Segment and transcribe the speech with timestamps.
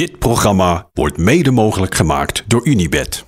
[0.00, 3.26] Dit programma wordt mede mogelijk gemaakt door Unibed.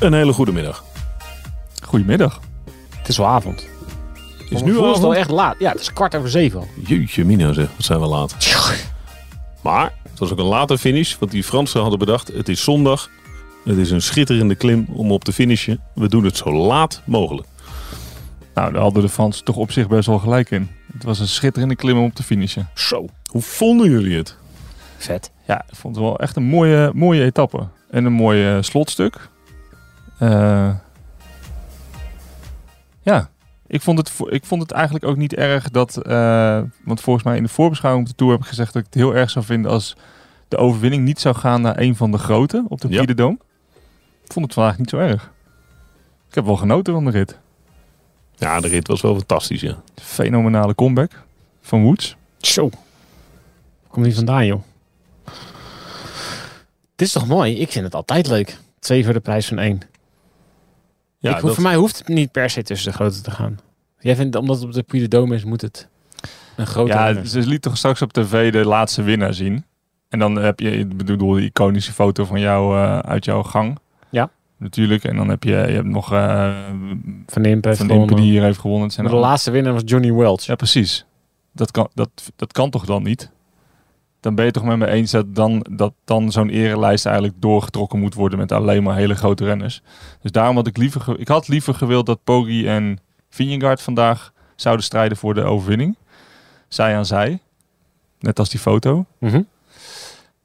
[0.00, 0.84] Een hele goede middag.
[1.84, 2.40] Goedemiddag.
[2.96, 3.66] Het is wel avond.
[4.50, 5.56] Is nu al wel echt laat.
[5.58, 6.66] Ja, het is kwart over zeven al.
[6.86, 8.36] Jeetje mina zeg, wat zijn we laat.
[9.62, 13.10] Maar het was ook een late finish, want die Fransen hadden bedacht, het is zondag.
[13.64, 15.80] Het is een schitterende klim om op te finishen.
[15.94, 17.50] We doen het zo laat mogelijk.
[18.54, 20.70] Nou, daar hadden de Fransen toch op zich best wel gelijk in.
[20.92, 22.68] Het was een schitterende klim om op te finishen.
[22.74, 23.06] Zo.
[23.30, 24.36] Hoe vonden jullie het?
[24.96, 25.30] Vet.
[25.46, 27.66] Ja, ik vond het wel echt een mooie, mooie etappe.
[27.90, 29.28] En een mooi eh, slotstuk.
[30.18, 30.70] Eh,
[33.02, 33.30] ja,
[33.66, 35.96] ik vond, het, ik vond het eigenlijk ook niet erg dat...
[35.96, 38.88] eh, want volgens mij in de voorbeschouwing op de Tour heb ik gezegd dat ik
[38.92, 39.96] het heel erg zou vinden als
[40.48, 43.04] de overwinning niet zou gaan naar een van de grote op de Ja.
[43.04, 43.46] Puy de Dôme.
[44.24, 45.30] Ik vond het vandaag niet zo erg.
[46.28, 47.38] Ik heb wel genoten van de rit.
[48.36, 49.82] Ja, de rit was wel fantastisch, ja.
[50.02, 51.22] Fenomenale comeback
[51.60, 52.16] van Woods.
[52.38, 52.68] Zo.
[52.70, 54.62] Waar komt die vandaan, joh?
[56.96, 57.58] Dit is toch mooi?
[57.58, 58.58] Ik vind het altijd leuk.
[58.78, 59.80] Twee voor de prijs van één.
[61.18, 63.58] Ja, ik, dat- Voor mij hoeft het niet per se tussen de grote te gaan.
[63.98, 65.88] Jij vindt, omdat het op de Puy de is, moet het
[66.56, 69.64] een grote Ja, ze liet toch straks op tv de laatste winnaar zien.
[70.08, 73.78] En dan heb je, ik bedoel, die iconische foto van jou eh, uit jouw gang.
[74.62, 75.04] Natuurlijk.
[75.04, 76.54] En dan heb je, je hebt nog eh
[77.26, 78.84] Van Impe heeft Van Impe die hier heeft gewonnen.
[78.84, 80.42] Het zijn Maar de laatste winnaar was Johnny Welch.
[80.42, 81.06] Ja, precies.
[81.52, 83.30] Dat kan, dat, dat kan toch dan niet?
[84.20, 87.98] Dan ben je toch met me eens dat dan, dat dan zo'n erelijst eigenlijk doorgetrokken
[87.98, 89.82] moet worden met alleen maar hele grote renners.
[90.20, 94.84] Dus daarom had ik liever, ik had liever gewild dat Poggi en Vingegaard vandaag zouden
[94.84, 95.96] strijden voor de overwinning.
[96.68, 97.40] Zij aan zij.
[98.20, 99.04] Net als die foto.
[99.18, 99.42] Mhm.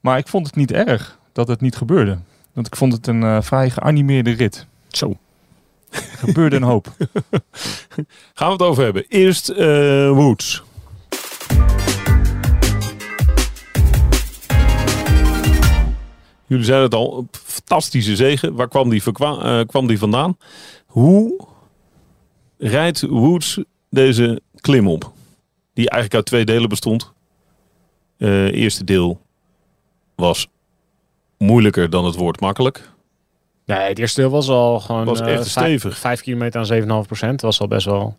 [0.00, 2.18] Maar ik vond het niet erg dat het niet gebeurde.
[2.58, 4.66] Want ik vond het een eh, vrij geanimeerde rit.
[4.88, 5.16] Zo.
[5.90, 6.96] Er gebeurde een hoop.
[8.34, 9.04] Gaan we het over hebben.
[9.08, 10.62] Eerst eh, Woods.
[16.46, 18.54] Jullie zeiden het al, fantastische zegen.
[18.54, 20.38] Waar kwam die, eh, kwam die vandaan?
[20.86, 21.46] Hoe
[22.58, 23.60] rijdt Woods
[23.90, 25.12] deze klim op?
[25.74, 27.12] Die eigenlijk uit twee delen bestond.
[28.18, 29.20] Eerste deel
[30.14, 30.48] was
[31.38, 32.90] moeilijker dan het woord makkelijk.
[33.64, 35.04] Nee, het eerste deel was al gewoon...
[35.04, 35.98] Was eh, echt stevig.
[35.98, 37.40] Vijf kilometer aan 7,5 procent.
[37.40, 38.16] was al best wel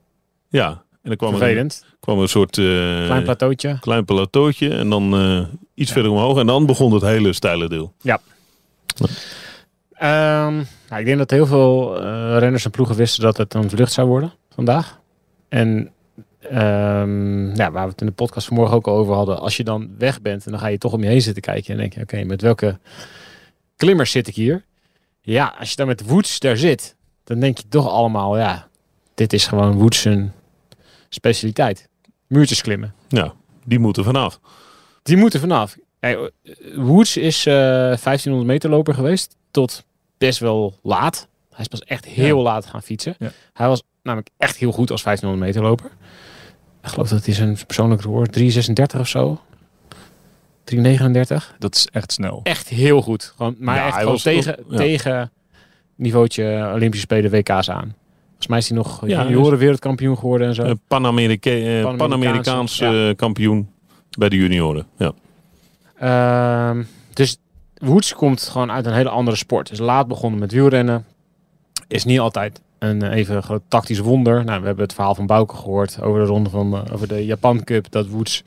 [0.50, 2.66] Ja, en dan kwam er, kwam er een soort eh,
[3.06, 3.78] Klein plateautje.
[3.80, 6.38] klein plateautje en dan eh, iets verder omhoog.
[6.38, 7.94] En dan begon het hele steile deel.
[9.91, 10.56] Ehm,
[10.90, 12.00] nou, ik denk dat heel veel
[12.38, 15.00] renners en ploegen wisten dat het een vlucht zou worden vandaag.
[15.50, 15.91] En
[16.42, 19.40] ehm, ja, waar we het in de podcast vanmorgen ook al over hadden.
[19.40, 21.72] Als je dan weg bent en dan ga je toch om je heen zitten kijken.
[21.72, 22.80] En denk je, oké, met welke
[23.76, 24.66] klimmers zit ik hier?
[25.22, 28.68] Ja, als je dan met Woods daar zit, dan denk je toch allemaal, ja,
[29.14, 30.08] dit is gewoon Woods
[31.10, 31.90] specialiteit.
[32.28, 32.94] Muurtjes klimmen.
[33.08, 33.34] Ja,
[33.66, 34.40] die moeten vanaf.
[35.04, 35.78] Die moeten vanaf.
[36.00, 36.32] Hey,
[36.76, 39.86] Woods is eh 1500 meter loper geweest tot
[40.18, 41.28] best wel laat.
[41.50, 43.16] Hij is pas echt heel laat gaan fietsen.
[43.20, 43.32] Ja.
[43.54, 45.92] Hij was namelijk echt heel goed als 1500 meter loper.
[46.84, 49.40] Ik geloof dat hij zijn persoonlijk record 336 of zo.
[50.64, 51.56] 339.
[51.60, 52.40] Dat is echt snel.
[52.44, 53.34] Echt heel goed.
[53.38, 54.78] Gewoon, maar Ja, echt gewoon was- tegen, ja.
[54.78, 55.32] tegen
[55.96, 57.96] niveautje Olympische Spelen WK's aan.
[58.28, 60.74] Volgens mij is hij nog Ja, junioren wereldkampioen geworden en zo.
[60.88, 63.70] Pan-Amerika- Pan-Amerikaanse, Pan-Amerikaans eh, kampioen
[64.18, 64.86] bij de junioren.
[64.98, 65.12] Ja.
[66.00, 67.38] Ehm, dus
[67.78, 69.72] Woods komt gewoon uit een hele andere sport.
[69.72, 71.06] Is laat begonnen met wielrennen.
[71.88, 74.46] Is niet altijd een eh, even groot tactisch wonder.
[74.46, 77.26] Nou, we hebben het verhaal van Bouke gehoord over de ronde van eh, over de
[77.26, 77.92] Japan Cup.
[77.92, 78.44] Dat Woods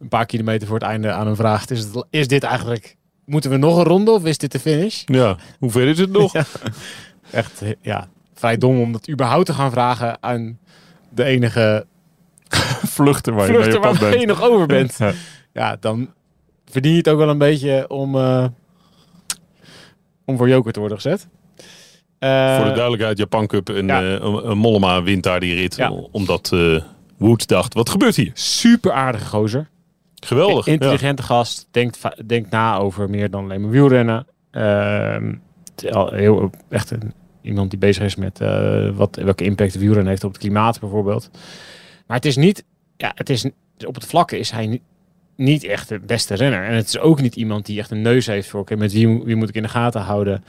[0.00, 2.96] een paar kilometer voor het einde aan hem vraagt: is, het, is dit eigenlijk?
[3.24, 5.02] Moeten we nog een ronde of is dit de finish?
[5.04, 6.32] ja, hoe ver is het nog?
[7.32, 7.38] Ja.
[7.38, 10.58] Echt, eh, ja, vrij dom om dat überhaupt te gaan vragen aan
[11.08, 11.86] de enige
[12.96, 14.96] Vluchten waar je mee vluchter waar je nog over bent.
[14.98, 15.12] Ja.
[15.52, 16.12] ja, dan
[16.64, 18.14] verdien je het ook wel een beetje om,
[20.24, 21.28] om voor joker te worden gezet.
[22.18, 24.02] Eh, Voor de duidelijkheid, Japan Cup en Ja.
[24.02, 25.76] eh, een- Mollema wint daar die rit.
[25.76, 25.90] Ja.
[25.90, 26.80] Omdat eh
[27.16, 28.30] Woods dacht, wat gebeurt hier?
[28.34, 29.68] super aardige gozer.
[30.24, 30.66] Geweldig.
[30.66, 30.72] Ja.
[30.72, 31.68] Intelligente gast.
[31.70, 34.26] Denkt, denkt na over meer dan alleen maar wielrennen.
[34.50, 35.34] Ehm,
[35.90, 38.40] al heel, echt een, iemand die bezig is met
[38.94, 41.30] wat, welke impact de wielrennen heeft op het klimaat bijvoorbeeld.
[42.06, 42.64] Maar het is niet,
[42.96, 43.44] ja, het is
[43.86, 44.82] op het vlakke is hij niet,
[45.36, 46.64] niet echt de beste renner.
[46.64, 49.36] En het is ook niet iemand die echt een neus heeft voor, oké, met wie
[49.36, 50.44] moet ik in de gaten houden.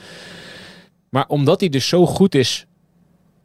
[1.09, 2.65] Maar omdat hij dus zo goed is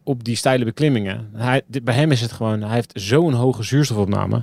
[0.03, 1.31] op die steile beklimmingen.
[1.33, 4.43] Hij, bij hem is het gewoon, hij heeft zo'n hoge zuurstofopname.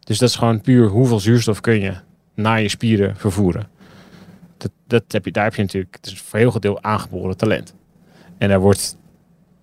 [0.00, 1.94] Dus dat is gewoon puur hoeveel zuurstof kun je
[2.34, 3.68] naar je spieren vervoeren.
[4.56, 7.74] Dat, dat heb je, daar heb je natuurlijk, het is voor heel deel aangeboren talent.
[8.38, 8.96] En daar wordt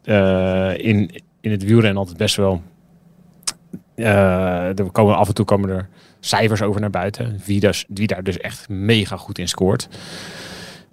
[0.04, 2.62] eh, in, in het wielrennen altijd best wel...
[3.96, 5.90] eh, er komen af en toe komen er
[6.20, 7.42] cijfers over naar buiten.
[7.46, 9.90] Wie, dus, daar dus echt mega goed in scoort.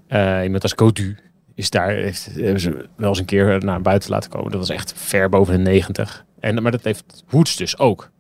[0.07, 1.17] Eh, iemand als Codu
[1.55, 4.51] is daar, heeft, hebben ze wel eens een keer naar buiten laten komen.
[4.51, 6.25] Dat was echt ver boven de 90.
[6.41, 8.11] En, maar dat heeft Woods dus ook.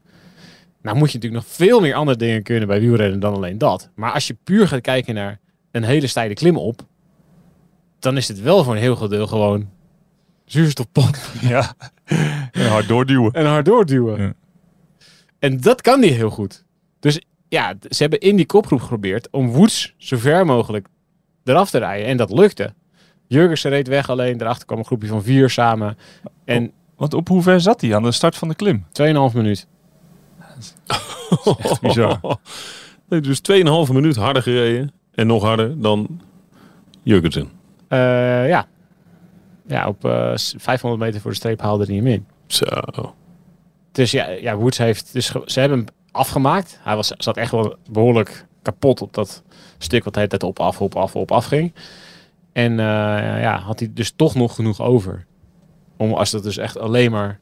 [0.83, 3.91] Nou moet je natuurlijk nog veel meer andere dingen kunnen bij wielrennen dan alleen dat.
[3.95, 5.41] Maar als je puur gaat kijken naar
[5.71, 6.87] een hele steile klim op,
[7.99, 9.71] dan is het wel voor een heel groot deel gewoon
[10.45, 11.75] zuurstofpomp Ja.
[12.53, 13.33] En hard doorduwen.
[13.33, 14.23] en hard doorduwen.
[14.23, 14.35] Ja.
[15.39, 16.65] En dat kan die heel goed.
[17.01, 20.89] Dus ja, ze hebben in die kopgroep geprobeerd om Woods zo ver mogelijk
[21.45, 22.07] eraf te rijden.
[22.07, 22.75] En dat lukte.
[23.27, 24.37] Jurgensen reed weg alleen.
[24.39, 25.99] Daarachter kwam een groepje van vier samen.
[26.45, 28.85] En Want op hoe ver zat hij aan de start van de klim?
[29.31, 29.67] 2,5 minuut.
[31.59, 32.21] Echt bizar.
[33.09, 33.41] Nee, dus
[33.89, 34.93] 2,5 minuut harder gereden.
[35.15, 36.21] En nog harder dan
[37.03, 37.51] Jurgensen.
[37.89, 37.99] Eh,
[38.49, 38.67] ja.
[39.67, 42.27] Ja, op eh, 500 meter voor de streep haalde hij hem in.
[42.47, 42.65] Zo.
[43.93, 45.13] Dus ja, ja Woods heeft...
[45.13, 46.79] Dus ge- ze hebben hem afgemaakt.
[46.83, 49.43] Hij was, zat echt wel behoorlijk kapot op dat
[49.79, 51.73] stuk wat de hele tijd op, af, op, af, op, af ging.
[52.55, 55.27] En eh, ja, had hij dus toch nog genoeg over.
[55.97, 57.41] Om als dat dus echt alleen maar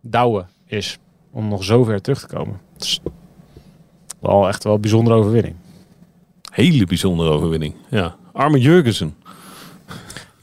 [0.00, 0.98] douwen is.
[1.30, 2.60] Om nog zo ver terug te komen.
[2.76, 3.00] Dus
[4.20, 5.56] wel echt wel een bijzondere overwinning.
[6.52, 7.74] Hele bijzondere overwinning.
[7.90, 8.16] Ja.
[8.32, 9.14] Arme Jurgensen.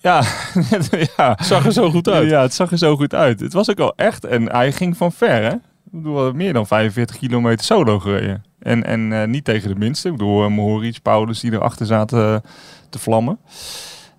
[0.02, 0.24] Ja,
[1.18, 1.38] ja.
[1.42, 2.30] Zag er zo goed uit.
[2.30, 3.40] Ja, het zag er zo goed uit.
[3.40, 4.26] Het was ook al echt.
[4.26, 5.52] En hij ging van ver, hè?
[5.52, 8.44] Ik bedoel, meer dan 45 kilometer solo gereden.
[8.64, 10.08] En, en eh, niet tegen de minste.
[10.08, 12.50] Ik bedoel, uh, Mohoric, Paulus die erachter zaten eh,
[12.90, 13.40] te vlammen.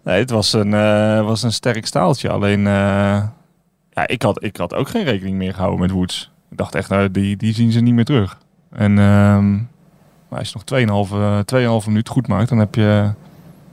[0.04, 2.30] Nee, het was een, eh, was een sterk staaltje.
[2.30, 3.22] Alleen, eh,
[3.90, 6.30] ja, ik had, ik had ook geen rekening meer gehouden met Woods.
[6.50, 8.38] Ik dacht echt, nou, die, die zien ze niet meer terug.
[8.70, 9.52] En ehm,
[10.28, 13.12] maar als je nog 2,5 eh, 2,5 minuut goed maakt, dan heb je,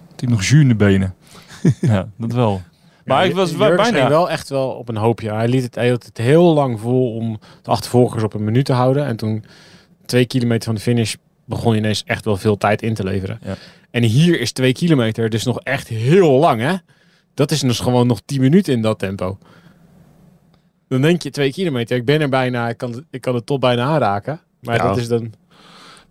[0.09, 1.15] heb je nog jus in de benen.
[1.81, 2.61] ja, dat wel.
[3.05, 4.09] Maar ik was bijna...
[4.09, 5.31] wel echt wel op een hoopje.
[5.31, 8.73] Hij liet het, hij het heel lang vol om de achtervolgers op een minuut te
[8.73, 9.05] houden.
[9.05, 9.43] En toen
[10.05, 11.15] twee kilometer van de finish
[11.45, 13.39] begon hij ineens echt wel veel tijd in te leveren.
[13.43, 13.55] Ja.
[13.91, 16.75] En hier is twee kilometer dus nog echt heel lang, hè?
[17.33, 19.37] Dat is dus gewoon nog 10 minuten in dat tempo.
[20.87, 23.61] Dan denk je twee kilometer, ik ben er bijna, ik kan, ik kan de top
[23.61, 24.41] bijna aanraken.
[24.61, 24.83] Maar Ja.
[24.87, 25.33] dat, is dan,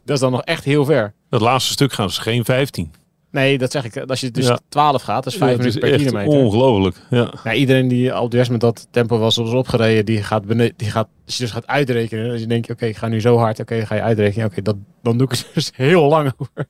[0.05, 1.13] dat is dan nog echt heel ver.
[1.29, 2.93] Dat laatste stuk gaan ze geen 15.
[3.31, 3.97] Nee, dat zeg ik.
[3.97, 4.59] Als je dus Ja.
[4.69, 6.45] 12 gaat, dat is 5 Ja, het minuten per echt kilometer.
[6.45, 6.97] Ongelooflijk.
[7.11, 7.33] Ja.
[7.45, 11.09] Ja, iedereen die al juist met dat tempo was, opgereden, die gaat, bene- die gaat
[11.27, 12.29] als je dus gaat uitrekenen.
[12.31, 14.47] Dus je denkt, oké, ik ga nu zo hard, oké, ga je uitrekenen.
[14.47, 16.67] Oké, dat dan doe ik het dus heel lang over.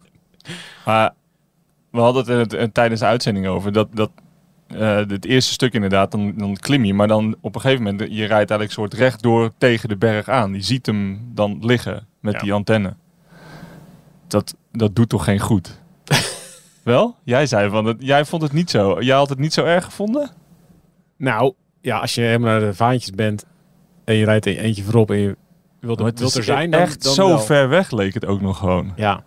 [0.85, 1.13] Maar
[1.91, 4.11] we hadden het, in het in- tijdens de uitzending over dat, dat
[4.67, 8.01] eh, het eerste stuk inderdaad, dan, dan klim je, maar dan op een gegeven moment,
[8.01, 10.55] je rijdt eigenlijk soort rechtdoor tegen de berg aan.
[10.55, 12.41] Je ziet hem dan liggen met Ja.
[12.41, 12.95] die antenne.
[14.27, 15.79] Dat, dat doet toch geen goed?
[16.83, 17.17] Wel?
[17.25, 19.01] Jij zei van, het, jij vond het niet zo.
[19.01, 20.31] Jij had het niet zo erg gevonden?
[21.17, 23.45] Nou, ja, als je helemaal naar de vaantjes bent
[24.05, 25.37] en je rijdt er eentje voorop en je
[25.81, 27.39] wilt, het wilt is er zijn, dan, echt dan zo wel.
[27.39, 28.93] ver weg leek het ook nog gewoon.
[28.97, 29.25] Ja,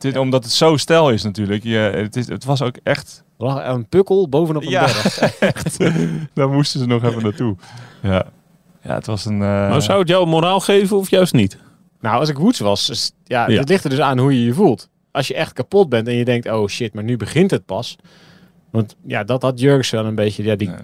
[0.00, 1.62] is, Omdat het zo stijl is natuurlijk.
[1.62, 4.80] Je, het, is, het was ook echt een pukkel bovenop een Ja.
[4.84, 5.18] berg.
[6.34, 7.56] Daar moesten ze nog even naartoe.
[8.02, 8.24] Ja,
[8.82, 9.32] ja het was een...
[9.32, 11.58] eh, Maar zou het jou moraal geven of juist niet?
[12.00, 13.58] Nou, als ik Woods was, ja, Ja.
[13.58, 14.88] het ligt er dus aan hoe je je voelt.
[15.16, 17.96] Als je echt kapot bent en je denkt, oh shit, maar nu begint het pas.
[18.70, 20.78] Want ja, dat had Jurgens wel een beetje, ja, die, nee.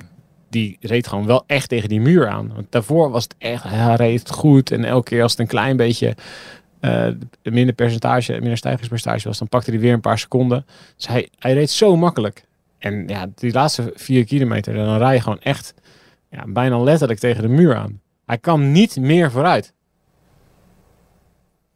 [0.49, 2.53] die reed gewoon wel echt tegen die muur aan.
[2.55, 4.71] Want daarvoor was het echt, hij reed goed.
[4.71, 6.15] En elke keer als het een klein beetje
[6.81, 7.09] eh,
[7.43, 10.67] minder percentage, minder stijgingspercentage was, dan pakte hij weer een paar seconden.
[10.97, 12.45] Dus hij, hij reed zo makkelijk.
[12.79, 15.75] En ja, die laatste vier kilometer, dan rij je gewoon echt
[16.31, 18.01] ja, bijna letterlijk tegen de muur aan.
[18.27, 19.73] Hij kan niet meer vooruit.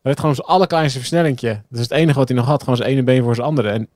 [0.07, 1.49] Hij reed gewoon zijn allerkleinste versnellingje.
[1.49, 2.61] Dat is het enige wat hij nog had.
[2.63, 3.69] Gewoon zijn ene been voor zijn andere.
[3.69, 3.89] En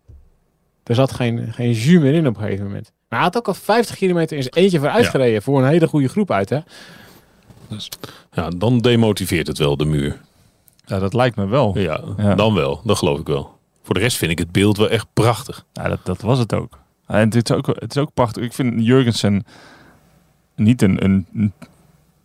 [0.84, 2.92] er zat geen, geen jus meer in op een gegeven moment.
[3.08, 5.10] Maar hij had ook al 50 kilometer in zijn eentje vooruit Ja.
[5.10, 5.42] gereden.
[5.42, 6.58] Voor een hele goede groep uit, hè?
[8.32, 10.20] Ja, dan demotiveert het wel de muur.
[10.84, 11.78] Ja, dat lijkt me wel.
[11.78, 12.34] Ja, Ja.
[12.34, 12.80] dan wel.
[12.84, 13.58] Dat geloof ik wel.
[13.82, 15.64] Voor de rest vind ik het beeld wel echt prachtig.
[15.72, 16.78] Ja, dat, dat was het ook.
[17.06, 18.42] En het is ook, het is ook prachtig.
[18.44, 19.44] Ik vind Jurgensen
[20.54, 21.52] niet een, een, een-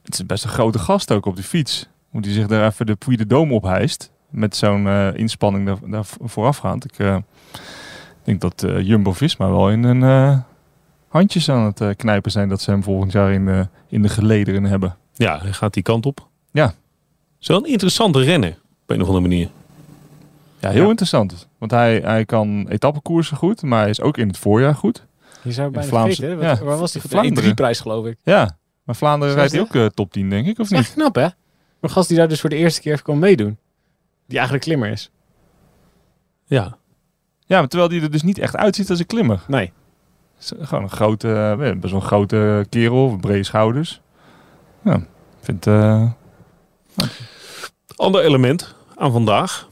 [0.04, 1.88] Het is best een grote gast ook op de fiets.
[2.16, 4.12] Hoe hij zich daar even de Puy de Dome ophijst.
[4.30, 6.84] Met zo'n eh, inspanning daar, daar voorafgaand.
[6.86, 7.18] Ik eh,
[8.24, 10.40] denk dat eh, Jumbo-Visma wel in een eh,
[11.08, 12.50] handjes aan het knijpen zijn...
[12.50, 14.96] dat ze hem volgend jaar in de, in de gelederen hebben.
[15.14, 16.28] Ja, hij gaat die kant op.
[16.52, 16.74] Ja.
[17.38, 18.58] Zo'n interessante renner.
[18.84, 19.50] Op een of andere manier.
[20.60, 20.90] Ja, heel Ja.
[20.90, 21.48] interessant.
[21.58, 25.06] Want hij, hij kan etappekoersen goed, maar hij is ook in het voorjaar goed.
[25.42, 26.38] Je zou bijna vergeten?
[26.38, 27.52] Wat- ja, Waar was die de Vlaanderen.
[27.52, 28.18] 1-3-prijs, geloof ik?
[28.24, 30.80] Ja, maar Vlaanderen rijdt ook eh, top 10, denk ik, of niet?
[30.80, 31.28] echt knap, hè?
[31.86, 33.58] Een gast die daar dus voor de eerste keer even kon meedoen.
[34.26, 35.12] Die eigenlijk klimmer is.
[36.46, 36.78] Ja.
[37.46, 39.44] Ja, maar terwijl hij er dus niet echt uitziet als een klimmer.
[39.48, 39.72] Nee.
[40.40, 44.02] Is Gewoon een grote, eh, best wel een grote kerel, brede schouders.
[44.84, 45.06] Ja,
[45.42, 45.68] vind...
[45.68, 46.12] eh,
[47.96, 49.70] Ander element aan vandaag.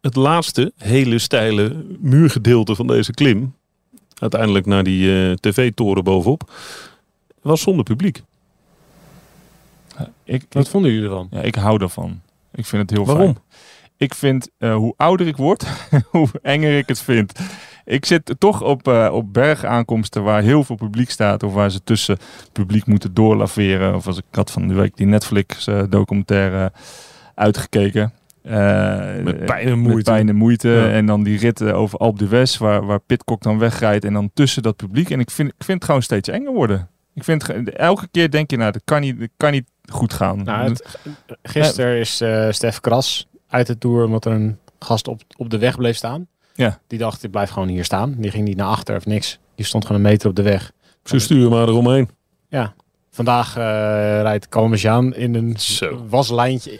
[0.00, 3.54] Het laatste hele steile muurgedeelte van deze klim.
[4.18, 6.52] Uiteindelijk naar die eh, tv-toren bovenop.
[7.42, 8.22] Was zonder publiek.
[10.24, 11.26] Ik, Wat ik, vonden jullie ervan?
[11.30, 12.20] ja, ik hou ervan.
[12.54, 13.24] Ik vind het heel Waarom?
[13.24, 13.38] fijn.
[13.96, 15.66] Ik vind, eh, hoe ouder ik word,
[16.10, 17.32] hoe enger ik het vind.
[17.84, 21.42] Ik zit toch op, eh, op bergaankomsten waar heel veel publiek staat.
[21.42, 22.18] Of waar ze tussen
[22.52, 23.94] publiek moeten doorlaveren.
[23.94, 26.72] Of als ik had van de week die Netflix eh, documentaire
[27.34, 28.12] uitgekeken.
[28.42, 28.52] Eh,
[29.22, 30.10] Met pijn en Met moeite.
[30.10, 30.68] pijn en moeite.
[30.68, 30.88] Ja.
[30.90, 34.04] En dan die ritten over Alpe d'Huez waar, waar Pitcock dan wegrijdt.
[34.04, 35.10] En dan tussen dat publiek.
[35.10, 36.88] En ik vind, ik vind het gewoon steeds enger worden.
[37.16, 40.42] Ik vind, elke keer denk je, nou, dat kan niet, dat kan niet goed gaan.
[40.42, 40.98] Nou, het,
[41.42, 45.58] gisteren is eh Stef Kras uit de Tour omdat er een gast op, op de
[45.58, 46.26] weg bleef staan.
[46.54, 46.80] Ja.
[46.86, 48.14] Die dacht, ik blijf gewoon hier staan.
[48.18, 49.38] Die ging niet naar achter of niks.
[49.54, 50.72] Die stond gewoon een meter op de weg.
[51.04, 52.10] Ze sturen maar eromheen.
[53.10, 53.62] Vandaag eh,
[54.20, 56.06] rijdt Kalmejaan in een Zo.
[56.08, 56.78] waslijntje.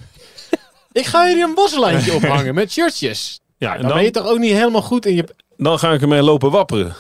[0.93, 3.41] ik ga hier een waslijntje ophangen met shirtjes.
[3.57, 5.25] Ja, Dan, en dan, ben je toch ook niet helemaal goed in je...
[5.57, 6.95] dan ga ik ermee lopen wapperen.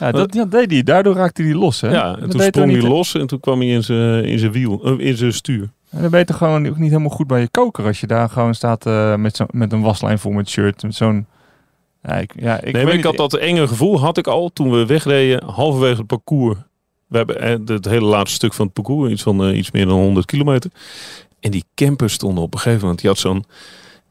[0.00, 0.82] Ja, dat, deed hij.
[0.82, 1.80] Daardoor raakte hij los.
[1.80, 1.90] Hè?
[1.90, 4.52] Ja, Dat en toen sprong hij los en toen kwam hij in zijn in zijn
[4.52, 5.70] wiel, eh, in zijn stuur.
[5.90, 8.06] En dan ben je toch gewoon ook niet helemaal goed bij je koker als je
[8.06, 10.82] daar gewoon staat eh, met, zo, met een waslijn vol met shirt.
[10.82, 11.26] Met zo'n.
[12.02, 14.70] Ja, ik, ja, ik, nee, maar ik had dat enge gevoel, had ik al toen
[14.70, 16.58] we wegreden, halverwege het parcours.
[17.06, 19.98] We hebben eh, het hele laatste stuk van het parcours, iets van iets meer dan
[19.98, 20.70] 100 kilometer.
[21.40, 23.00] En die campers stonden op een gegeven moment.
[23.00, 23.44] Die had zo'n,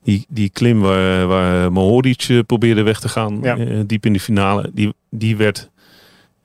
[0.04, 3.58] die, die klim waar, waar Mohoric eh, probeerde weg te gaan, Ja.
[3.58, 4.70] eh, diep in de finale.
[4.74, 5.70] Die, die werd,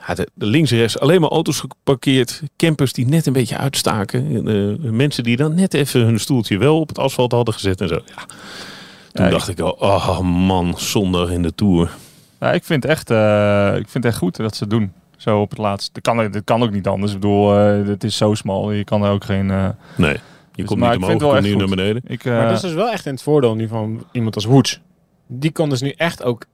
[0.07, 2.43] ja, de, de links en rechts alleen maar auto's geparkeerd.
[2.57, 4.47] Campers die net een beetje uitstaken.
[4.49, 7.89] Eh, mensen die dan net even hun stoeltje wel op het asfalt hadden gezet en
[7.89, 7.95] zo.
[7.95, 8.27] Ja.
[9.13, 11.91] Toen Ja, dacht ik al, oh man, zondag in de Tour.
[12.41, 14.93] Ja, ik vind, echt, eh, ik vind echt goed dat ze het doen.
[15.17, 15.91] Zo op het laatst.
[15.95, 17.13] Dat kan, dat kan ook niet anders.
[17.13, 18.73] Ik bedoel, het is zo smal.
[18.73, 19.53] Je kan er ook geen.
[19.97, 20.17] Nee,
[20.59, 22.03] je Dus, komt niet omhoog, komt niet naar beneden.
[22.07, 24.45] ik, eh, maar dat is dus wel echt in het voordeel nu van iemand als
[24.45, 24.81] Woods.
[25.27, 26.45] Die kon dus nu echt ook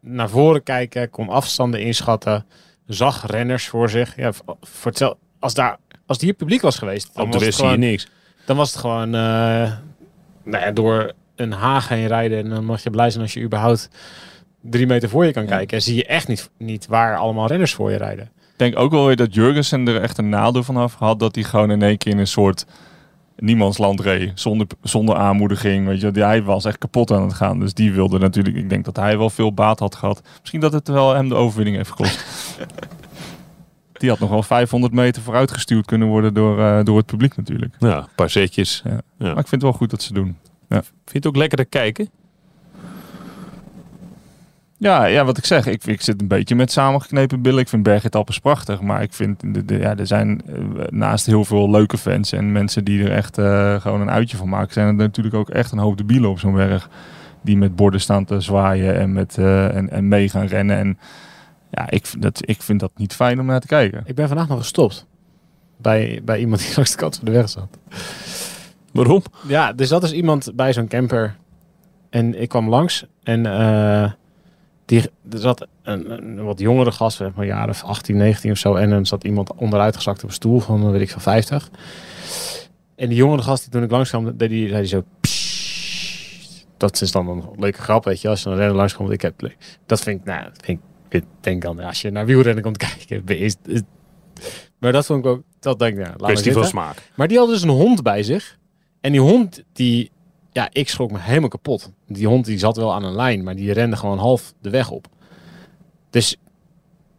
[0.00, 2.44] naar voren kijken, kon afstanden inschatten,
[2.86, 4.16] zag renners voor zich.
[4.16, 7.46] Ja, voor hetzelfde, als, daar, als die hier publiek was geweest, dan, Op de was,
[7.46, 8.08] het gewoon, niks.
[8.46, 9.72] dan was het gewoon eh,
[10.44, 12.38] nou ja, door een haag heen rijden.
[12.38, 13.88] En dan mag je blij zijn als je überhaupt
[14.60, 15.48] drie meter voor je kan Ja.
[15.48, 15.76] kijken.
[15.76, 18.24] En zie je echt niet, niet waar allemaal renners voor je rijden.
[18.24, 21.18] Ik denk ook wel weer dat Jurgensen er echt een nadeel van af had.
[21.18, 22.66] Dat hij gewoon in één keer in een soort
[23.42, 24.32] niemandsland reed.
[24.34, 25.86] Zonder, zonder aanmoediging.
[25.86, 27.60] Weet je, hij was echt kapot aan het gaan.
[27.60, 28.56] Dus die wilde natuurlijk.
[28.56, 30.22] Ik denk dat hij wel veel baat had gehad.
[30.40, 32.24] Misschien dat het wel hem de overwinning heeft gekost.
[34.00, 37.36] die had nog wel 500 meter vooruit gestuurd kunnen worden door, eh, door het publiek
[37.36, 37.74] natuurlijk.
[37.78, 38.82] Ja, een paar zetjes.
[38.84, 38.90] Ja.
[38.90, 39.00] Ja.
[39.18, 40.36] Maar ik vind het wel goed dat ze doen.
[40.68, 42.10] Vind je het ook lekker te kijken?
[44.82, 47.60] Ja, ja, wat ik zeg, ik, ik zit een beetje met samengeknepen billen.
[47.60, 50.54] Ik vind Bergetappes prachtig, maar ik vind, de, de- ja, er zijn eh,
[50.88, 54.48] naast heel veel leuke fans en mensen die er echt eh, gewoon een uitje van
[54.48, 56.88] maken, zijn er natuurlijk ook echt een hoop debielen op zo'n berg.
[57.42, 60.76] Die met borden staan te zwaaien en, met, eh, en, en mee gaan rennen.
[60.78, 60.98] En
[61.70, 64.02] ja, ik, vind dat, ik vind dat niet fijn om naar te kijken.
[64.06, 65.06] Ik ben vandaag nog gestopt.
[65.76, 67.78] Bij, bij iemand die langs de kant van de weg zat.
[68.92, 69.22] Waarom?
[69.48, 71.36] Ja, dus dat is iemand bij zo'n camper.
[72.10, 74.10] En ik kwam langs en eh,
[74.84, 78.58] die, er zat een, een wat jongere gast, zeg maar jaren of 18, 19 of
[78.58, 78.74] zo.
[78.74, 81.70] En dan zat iemand onderuit gezakt op een stoel van, weet ik van 50.
[82.96, 85.04] En die jongere gast, die toen ik langs kwam, deed die, zei die zo...
[85.20, 88.28] "Pssst." Dat is dan een leuke grap, weet je.
[88.28, 89.52] Als je een renner langskomt, ik heb...
[89.86, 92.76] Dat vind ik, nou, dat vind ik, ik denk dan, als je naar wielrennen komt
[93.06, 93.80] kijken, is, is,
[94.78, 97.10] maar dat vond ik ook, dat denk ik, nou, laat Kwestie van smaak.
[97.14, 98.58] Maar die had dus een hond bij zich.
[99.00, 100.10] En die hond, die...
[100.52, 101.90] Ja, ik schrok me helemaal kapot.
[102.06, 104.90] Die hond die zat wel aan een lijn, maar die rende gewoon half de weg
[104.90, 105.06] op.
[106.10, 106.36] Dus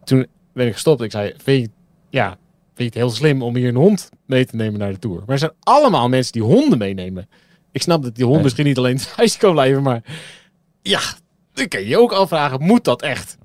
[0.04, 1.02] toen ben ik gestopt.
[1.02, 1.70] Ik zei, vind je,
[2.10, 2.38] ja, vind
[2.75, 5.18] je het heel slim om hier een hond mee te nemen naar de Tour?
[5.20, 7.30] Maar er zijn allemaal mensen die honden meenemen.
[7.72, 8.44] Ik snap dat die hond Nee.
[8.44, 10.04] misschien niet alleen thuis kan blijven, maar...
[10.82, 11.00] Ja,
[11.54, 13.38] dan kan je je ook afvragen, moet dat echt?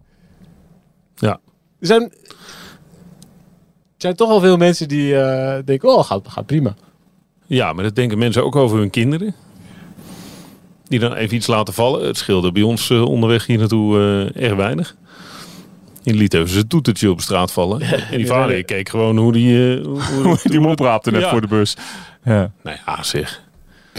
[1.14, 1.40] Ja.
[1.80, 2.14] Er zijn, er
[3.96, 6.74] zijn toch wel veel mensen die eh, denken, oh, gaat, gaat prima.
[7.46, 9.34] Ja, maar dat denken mensen ook over hun kinderen.
[10.88, 12.06] Die dan even iets laten vallen.
[12.06, 13.98] Het scheelde bij ons eh, onderweg hier naartoe
[14.34, 14.96] eh, erg weinig.
[16.02, 17.80] Die liet even zijn toetertje op straat vallen.
[17.80, 18.62] En die Ja, vader ja.
[18.62, 19.76] keek gewoon hoe die...
[19.78, 21.30] eh, hoe, hoe- Die hem opraapte net Ja.
[21.30, 21.76] voor de bus.
[22.24, 23.42] Ja, Nou ja, zeg.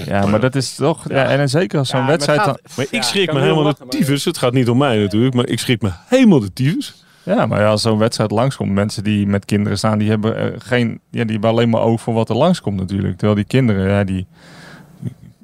[0.05, 1.09] ja maar dat is toch...
[1.09, 1.25] Ja.
[1.25, 2.49] en zeker als zo'n Ja, maar het wedstrijd...
[2.49, 4.25] gaat- dan- Maar ik Ja, schrik me helemaal de lachen, tyfus.
[4.25, 7.03] Het gaat niet om mij natuurlijk, maar ik schrik me helemaal de tyfus.
[7.23, 10.89] Ja, maar ja, als zo'n wedstrijd langskomt, mensen die met kinderen staan, die hebben geen,
[11.11, 13.11] ja, die hebben alleen maar oog voor wat er langskomt natuurlijk.
[13.17, 14.27] Terwijl die kinderen, ja, die,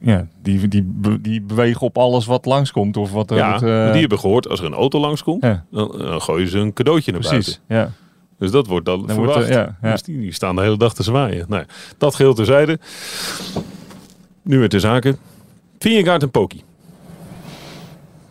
[0.06, 2.98] ja, die, die, die bewegen op alles wat langskomt.
[2.98, 6.22] Of wat Ja, eh, die hebben gehoord, als er een auto langskomt, ja, dan, dan
[6.22, 7.60] gooien ze een cadeautje naar precies.
[7.68, 7.94] buiten.
[7.96, 8.04] Ja.
[8.40, 9.54] Dus dat wordt dan, Dan wordt verwacht.
[9.54, 9.92] er, ja, ja.
[9.92, 11.46] Dus die, die staan de hele dag te zwaaien.
[11.50, 11.64] Nou,
[11.98, 12.80] dat geheel terzijde.
[14.42, 15.16] Nu weer ter zake.
[15.80, 16.64] Vingegaard en Poki.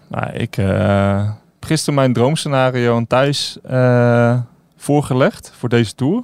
[0.08, 4.38] Nou, ik eh, heb gisteren mijn droomscenario aan thuis eh,
[4.76, 6.22] voorgelegd voor deze tour.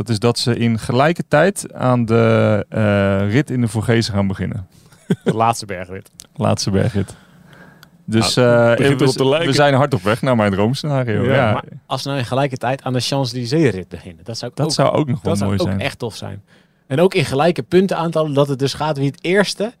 [0.00, 4.26] Dat is dat ze in gelijke tijd aan de eh, rit in de Vorgezen gaan
[4.26, 4.66] beginnen.
[5.24, 6.10] De laatste bergrit.
[6.34, 7.16] Laatste bergrit.
[8.04, 9.48] Dus Nou, het eh, we, erop te lijken.
[9.48, 11.24] we zijn hard op weg naar mijn droomscenario.
[11.24, 14.24] Ja, Ja, Maar als ze nou in gelijke tijd aan de Champs-Élysées-rit beginnen.
[14.24, 15.80] Dat zou, ik dat ook, zou ook nog wel dat zou mooi ook zijn.
[15.80, 16.42] echt tof zijn.
[16.86, 18.34] En ook in gelijke puntenaantallen.
[18.34, 19.72] Dat het dus gaat wie het eerste...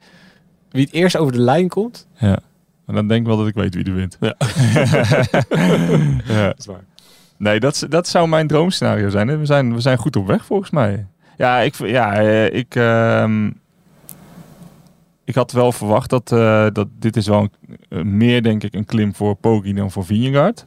[0.70, 2.06] Wie het eerst over de lijn komt.
[2.18, 2.38] Ja.
[2.84, 4.16] Maar dan denk ik wel dat ik weet wie er wint.
[4.20, 4.34] Ja.
[6.34, 6.46] ja.
[6.46, 6.84] Dat is waar.
[7.40, 9.38] Nee, dat, dat zou mijn droomscenario zijn.
[9.38, 11.06] We zijn, we zijn goed op weg volgens mij.
[11.36, 13.50] Ja, ik, ja, eh, ik, ehm,
[15.24, 17.50] ik had wel verwacht dat, eh, dat dit is wel een,
[17.88, 20.66] eh, meer, denk ik, een klim voor Poggi dan voor Vingegaard.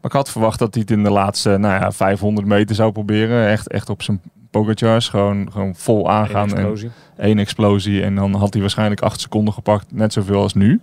[0.00, 2.92] Maar ik had verwacht dat hij het in de laatste nou ja, 500 meter zou
[2.92, 3.48] proberen.
[3.48, 4.20] Echt, echt op zijn
[4.50, 5.08] Pogacars.
[5.08, 6.48] Gewoon, gewoon vol Eén aangaan.
[6.48, 6.90] En, explosie.
[7.16, 10.80] één explosie en dan had hij waarschijnlijk acht seconden gepakt, net zoveel als nu.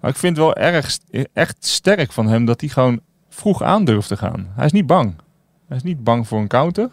[0.00, 0.98] Maar ik vind het wel erg,
[1.32, 3.00] echt sterk van hem dat hij gewoon
[3.34, 4.46] vroeg aan durft te gaan.
[4.54, 5.14] Hij is niet bang.
[5.68, 6.90] Hij is niet bang voor een counter.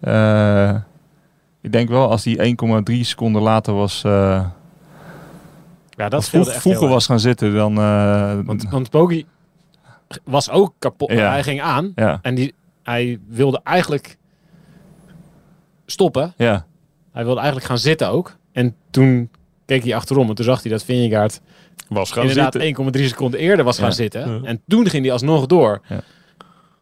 [0.00, 0.74] Eh,
[1.60, 2.36] ik denk wel als hij
[2.90, 4.46] 1,3 seconden later was, eh,
[5.90, 7.78] Ja, dat vroeg- echt vroeger was gaan zitten, dan...
[7.78, 8.90] eh, Want, want
[10.24, 11.10] was ook kapot.
[11.10, 11.30] Ja.
[11.30, 14.16] Hij ging aan ja, en die, hij wilde eigenlijk
[15.86, 16.34] stoppen.
[16.36, 16.66] ja,
[17.12, 18.36] Hij wilde eigenlijk gaan zitten ook.
[18.52, 19.30] En toen
[19.64, 21.40] keek hij achterom en toen zag hij dat Vingegaard
[21.88, 22.92] Was gaan inderdaad zitten.
[23.00, 23.92] 1,3 seconden eerder was gaan Ja.
[23.94, 24.28] zitten.
[24.32, 24.40] Ja.
[24.48, 25.80] En toen ging hij alsnog door.
[25.88, 26.00] Ja.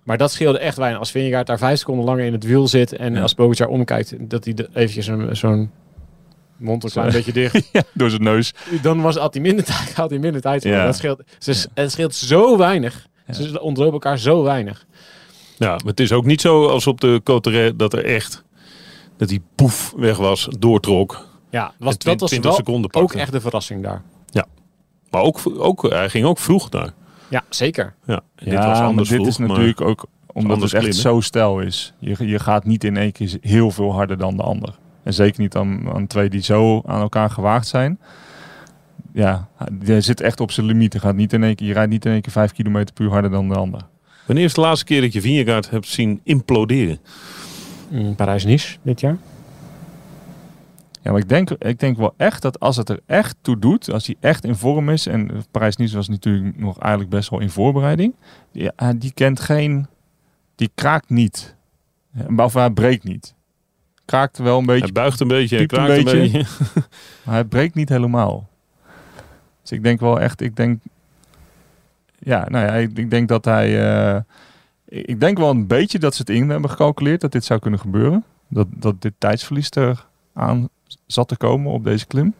[0.05, 0.99] Maar dat scheelde echt weinig.
[0.99, 3.23] Als Vingegaard daar vijf seconden langer in het wiel zit en Ja.
[3.23, 5.71] als Pogacar omkijkt, dat hij eventjes een- zo'n
[6.57, 8.53] mond een klein beetje dicht, ja, door zijn neus.
[8.83, 10.63] dan was, had, hij minder tijd, had hij minder tijd.
[10.63, 10.85] Ja.
[10.85, 13.07] Dat scheelt, ze, Het scheelt zo weinig.
[13.27, 13.33] Ja.
[13.35, 14.87] Ze ontlopen elkaar zo weinig.
[15.59, 18.43] Ja, maar het is ook niet zo als op de Coterre dat er echt
[19.17, 21.29] dat die poef weg was, doortrok.
[21.51, 24.03] Ja, was, dat was 20 wel seconden ook echt de verrassing daar.
[25.13, 26.93] Maar ook, ook, hij ging ook vroeg daar.
[27.29, 27.95] Ja, zeker.
[28.07, 30.73] Ja, en dit ja, was maar anders dit vroeg, is maar- natuurlijk ook omdat het
[30.73, 31.01] echt klimmen.
[31.03, 31.95] zo stijl is.
[31.99, 34.79] Je, je gaat niet in één keer heel veel harder dan de ander.
[35.03, 37.99] En zeker niet aan, aan twee die zo aan elkaar gewaagd zijn.
[39.13, 39.49] Ja,
[39.85, 40.93] je zit echt op zijn limiet.
[40.93, 43.11] Je, gaat niet in één keer, je rijdt niet in één keer vijf kilometer puur
[43.11, 43.81] harder dan de ander.
[44.27, 46.99] Wanneer is de laatste keer dat je Vingegaard hebt zien imploderen?
[47.89, 49.17] Mm, Parijs-Nice dit jaar.
[51.03, 53.91] Ja, maar ik denk, ik denk wel echt dat als het er echt toe doet,
[53.91, 57.51] als hij echt in vorm is, en Parijs-Nice was natuurlijk nog eigenlijk best wel in
[57.51, 58.15] voorbereiding,
[58.51, 59.87] ja, die kent geen,
[60.55, 61.57] die kraakt niet.
[62.37, 63.35] Of hij breekt niet.
[64.05, 66.45] Kraakt wel een beetje, Hij buigt een beetje, hij een kraakt een beetje.
[67.25, 68.49] maar hij breekt niet helemaal.
[69.63, 70.83] Dus ik denk wel echt, ik denk,
[72.19, 74.21] ja, nou ja, ik, ik denk dat hij, eh,
[74.85, 77.81] ik denk wel een beetje dat ze het in hebben gecalculeerd dat dit zou kunnen
[77.81, 78.25] gebeuren.
[78.49, 80.69] Dat, dat dit tijdsverlies er aan
[81.07, 82.35] zat te komen op deze klim.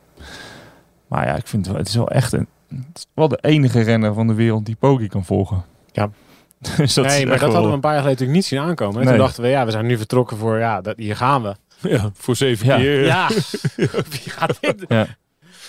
[1.07, 3.39] Maar ja, ik vind het, wel, het is wel echt een, het is wel de
[3.41, 5.65] enige renner van de wereld die Poggi kan volgen.
[5.93, 6.11] Ja.
[6.77, 8.59] dus dat nee, maar dat wel- hadden we een paar jaar geleden natuurlijk niet zien
[8.61, 8.95] aankomen.
[8.97, 9.09] En Nee.
[9.15, 11.55] toen dachten we, ja, we zijn nu vertrokken voor, ja, dat, hier gaan we.
[11.89, 12.77] Ja, voor zeven Ja.
[12.77, 13.05] keer.
[13.05, 13.29] Ja,
[14.13, 14.85] wie gaat dit?
[14.89, 15.07] Ja.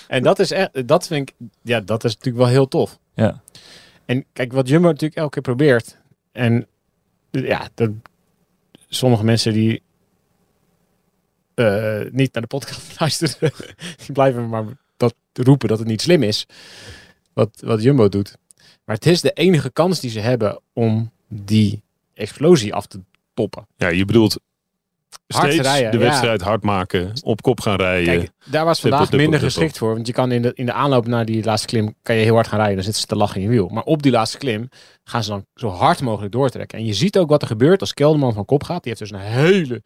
[0.07, 2.97] En dat is echt, dat vind ik, ja, dat is natuurlijk wel heel tof.
[3.13, 3.41] Ja.
[4.05, 5.97] En kijk, wat Jumbo natuurlijk elke keer probeert.
[6.31, 6.65] En
[7.31, 7.89] ja, dat,
[8.87, 9.81] sommige mensen die
[11.55, 13.51] eh, niet naar de podcast luisteren,
[14.13, 14.65] blijven maar
[14.97, 16.45] dat roepen dat het niet slim is.
[17.33, 18.37] Wat, wat Jumbo doet.
[18.85, 22.99] Maar het is de enige kans die ze hebben om die explosie af te
[23.33, 23.67] toppen.
[23.77, 24.39] Ja, je bedoelt
[25.27, 26.03] Hard steeds rijden, de ja.
[26.03, 28.17] wedstrijd hard maken, op kop gaan rijden.
[28.17, 29.93] Kijk, daar was vandaag minder geschikt voor.
[29.93, 32.33] Want je kan in de, in de aanloop naar die laatste klim kan je heel
[32.33, 32.75] hard gaan rijden.
[32.75, 33.67] Dan zitten ze te lachen in je wiel.
[33.67, 34.69] Maar op die laatste klim
[35.03, 36.77] gaan ze dan zo hard mogelijk doortrekken.
[36.77, 38.83] En je ziet ook wat er gebeurt als Kelderman van kop gaat.
[38.83, 39.81] Die heeft dus een hele,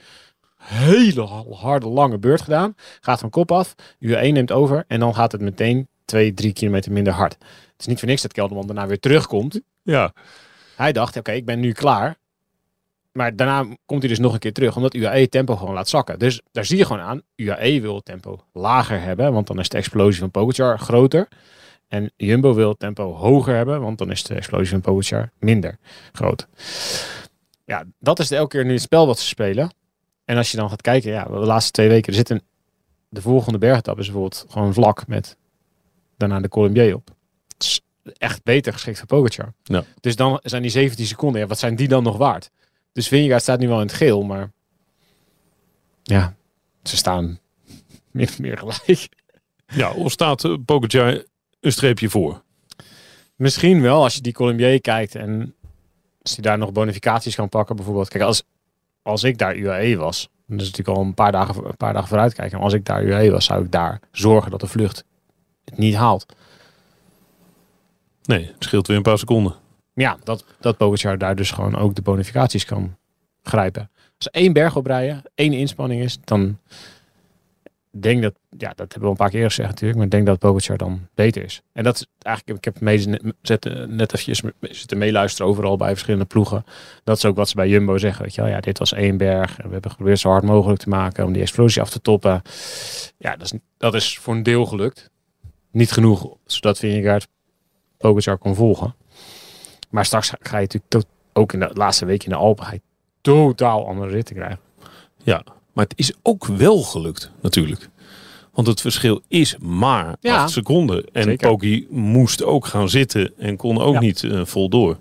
[0.68, 2.76] hele harde, lange beurt gedaan.
[3.02, 3.76] Gaat van kop af.
[4.06, 4.84] U1 neemt over.
[4.88, 7.34] En dan gaat het meteen 2, 3 kilometer minder hard.
[7.34, 9.62] Het is niet voor niks dat Kelderman daarna weer terugkomt.
[9.82, 10.14] ja,
[10.76, 12.18] Hij dacht, oké, ik ben nu klaar.
[13.12, 16.20] Maar daarna komt hij dus nog een keer terug, omdat UAE tempo gewoon laat zakken.
[16.20, 19.78] Dus daar zie je gewoon aan, UAE wil tempo lager hebben, want dan is de
[19.78, 21.28] explosie van Pogacar groter.
[21.88, 25.78] En Jumbo wil tempo hoger hebben, want dan is de explosie van Pogacar minder
[26.12, 26.48] groot.
[27.66, 29.72] Ja, dat is elke keer nu het spel wat ze spelen.
[30.28, 32.42] En als je dan gaat kijken, ja, de laatste twee weken, er zit een,
[33.10, 35.38] de volgende bergetappe is bijvoorbeeld gewoon vlak met
[36.18, 37.12] daarna de Colombier op.
[37.48, 37.82] Het is
[38.18, 39.54] echt beter geschikt voor Pogacar.
[39.64, 39.84] Ja.
[40.00, 42.50] Dus dan zijn die 17 seconden, ja, wat zijn die dan nog waard?
[42.92, 44.52] Dus Vingegaard staat nu wel in het geel, maar
[46.04, 46.36] ja,
[46.84, 47.40] ze staan
[48.12, 49.10] min of meer gelijk.
[49.68, 51.24] Ja, of staat uh, Pogacar
[51.60, 52.44] een streepje voor?
[53.36, 55.56] Misschien wel, als je die Colombier kijkt en
[56.22, 58.10] als hij daar nog bonificaties kan pakken bijvoorbeeld.
[58.10, 58.44] Kijk, als,
[59.08, 62.08] als ik daar UAE was, dat is natuurlijk al een paar dagen, een paar dagen
[62.08, 62.56] vooruit kijken.
[62.56, 65.04] Maar als ik daar UAE was, zou ik daar zorgen dat de vlucht
[65.66, 66.26] het niet haalt.
[68.24, 69.56] Nee, het scheelt weer een paar seconden.
[69.94, 72.98] Ja, dat, dat Pogacar daar dus gewoon ook de bonificaties kan
[73.44, 73.90] grijpen.
[74.18, 76.60] Als één berg oprijden, één inspanning is, dan
[78.02, 80.40] denk dat, ja, dat hebben we een paar keer gezegd natuurlijk, maar ik denk dat
[80.40, 81.62] Pogacar dan beter is.
[81.74, 86.26] En dat is eigenlijk, ik heb mee, net, net eventjes zitten meeluisteren overal bij verschillende
[86.26, 86.66] ploegen.
[87.04, 88.50] Dat is ook wat ze bij Jumbo zeggen, weet je wel.
[88.50, 91.42] Ja, dit was één berg we hebben geprobeerd zo hard mogelijk te maken om die
[91.42, 92.42] explosie af te toppen.
[93.18, 95.10] Ja, dat is, dat is voor een deel gelukt.
[95.72, 97.28] Niet genoeg, zodat Vingegaard
[97.98, 98.96] Pogacar kon volgen.
[99.90, 102.82] Maar straks ga je natuurlijk ook in de laatste week in de Alpen
[103.22, 104.60] totaal andere ritten krijgen.
[105.24, 105.44] Ja,
[105.78, 107.90] maar het is ook wel gelukt natuurlijk.
[108.54, 111.06] Want het verschil is maar ja, 8 seconden.
[111.14, 114.98] En Poki moest ook gaan zitten en kon ook niet uh, vol door.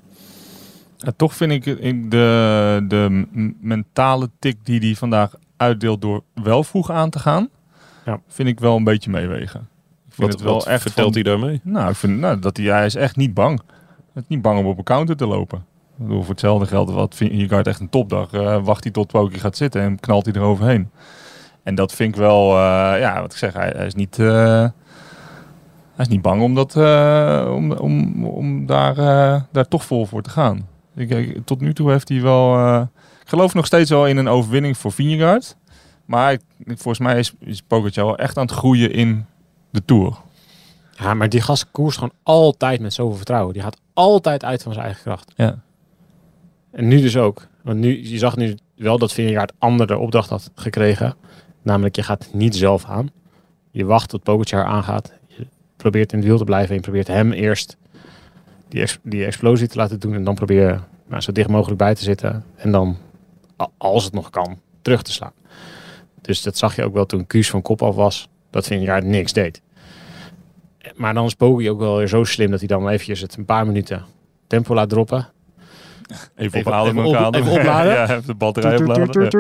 [0.97, 1.65] Ja, toch vind ik
[2.11, 3.27] de, de
[3.61, 7.49] mentale tik die hij vandaag uitdeelt door wel vroeg aan te gaan,
[8.05, 8.21] ja.
[8.29, 9.69] vind ik wel een beetje meewegen.
[10.09, 11.61] Ik vind wat, het wel echt vertelt hij daarmee?
[11.63, 13.61] Nou, ik vind nou, dat hij, hij is echt niet bang.
[14.13, 15.65] Hij is niet bang om op een counter te lopen.
[15.99, 18.33] Ik bedoel, voor hetzelfde geld wat Vingegaard echt een topdag.
[18.33, 20.91] Uh, wacht hij tot Poki gaat zitten en knalt hij eroverheen.
[21.63, 22.57] En dat vind ik wel, uh,
[22.99, 24.29] ja, wat ik zeg, hij, hij is niet, uh,
[25.95, 26.77] hij is niet bang om, dat,
[27.47, 28.95] om, om, om daar,
[29.53, 30.67] daar toch vol voor te gaan.
[30.95, 32.81] Ik, tot nu toe heeft hij wel,
[33.23, 35.57] ik geloof nog steeds wel in een overwinning voor Vingegaard.
[36.05, 39.27] Maar ik, volgens mij is, is Pogacar wel echt aan het groeien in
[39.71, 40.17] de Tour.
[40.99, 43.53] Ja, maar die gast koers gewoon altijd met zoveel vertrouwen.
[43.53, 45.33] Die gaat altijd uit van zijn eigen kracht.
[45.37, 45.59] Ja.
[46.77, 47.47] En nu dus ook.
[47.63, 51.15] Want nu, je zag nu wel dat Vingegaard andere opdracht had gekregen.
[51.63, 53.11] Namelijk, je gaat niet zelf aan.
[53.71, 55.13] Je wacht tot Pogacar aangaat.
[55.27, 56.69] Je probeert in het wiel te blijven.
[56.69, 57.77] En je probeert hem eerst
[58.69, 60.15] die, die explosie te laten doen.
[60.15, 62.45] En dan probeer je nou, zo dicht mogelijk bij te zitten.
[62.57, 62.97] En dan,
[63.77, 65.33] als het nog kan, terug te slaan.
[66.21, 68.29] Dus dat zag je ook wel toen Kuus van kop af was.
[68.51, 69.63] Dat Vingegaard niks deed.
[70.95, 73.45] Maar dan is Poggi ook wel weer zo slim dat hij dan eventjes het een
[73.45, 74.05] paar minuten
[74.47, 75.35] tempo laat droppen.
[76.07, 76.97] Even, even opladen.
[76.97, 77.93] Even, op, even opladen.
[77.97, 79.33] ja, even de batterij opladen.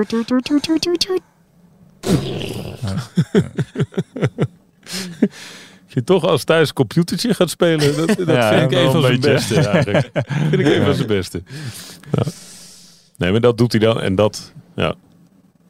[5.87, 9.02] Je toch als thuis een computertje gaat spelen, dat, dat ja, vind ik een van
[9.02, 10.11] zijn beste eigenlijk.
[10.50, 11.42] vind ik een van zijn beste.
[12.12, 12.22] Ja.
[13.16, 14.94] Nee, maar dat doet hij dan en dat, ja.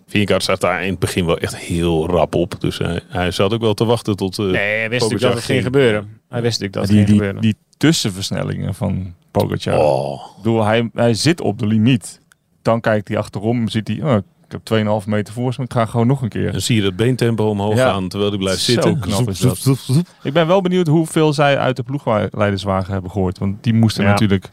[0.06, 2.60] Vingegaard staat daar in het begin wel echt heel rap op.
[2.60, 4.38] Dus hij, hij zat ook wel te wachten tot...
[4.38, 6.20] Uh, nee, hij wist natuurlijk dat het ging gebeuren.
[6.28, 7.40] Hij wist natuurlijk dat die, het ging die, gebeuren.
[7.40, 9.78] Die tussenversnellingen van Pogacar.
[9.78, 10.22] Oh.
[10.42, 12.20] Doe, hij, hij zit op de limiet.
[12.62, 14.16] Dan kijkt hij achterom, ziet hij, oh,
[14.48, 16.52] ik heb 2,5 meter voor, ik ga gewoon nog een keer.
[16.52, 19.00] Dan zie je dat beentempo omhoog gaan terwijl hij blijft zitten.
[19.00, 19.78] Knap is dat.
[20.22, 23.38] Ik ben wel benieuwd hoeveel zij uit de ploegleiderswagen hebben gehoord.
[23.38, 24.50] Want die moesten natuurlijk